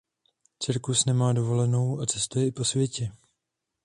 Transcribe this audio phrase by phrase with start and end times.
[0.59, 3.11] Cirkus nemá dovolenou a cestuje i po světě.